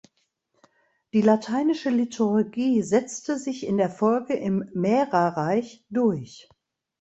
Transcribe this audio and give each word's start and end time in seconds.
Die 1.13 1.21
lateinische 1.21 1.91
Liturgie 1.91 2.81
setzte 2.81 3.37
sich 3.37 3.63
in 3.67 3.77
der 3.77 3.91
Folge 3.91 4.33
im 4.33 4.67
Mährerreich 4.73 5.85
durch. 5.91 6.49